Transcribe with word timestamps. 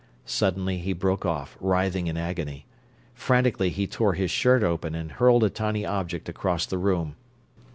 Suddenly 0.25 0.79
he 0.79 0.93
broke 0.93 1.27
off, 1.27 1.55
writhing 1.59 2.07
in 2.07 2.17
agony. 2.17 2.65
Frantically 3.13 3.69
he 3.69 3.85
tore 3.85 4.13
his 4.15 4.31
shirt 4.31 4.63
open 4.63 4.95
and 4.95 5.11
hurled 5.11 5.43
a 5.43 5.49
tiny 5.51 5.85
object 5.85 6.27
across 6.27 6.65
the 6.65 6.79
room. 6.79 7.15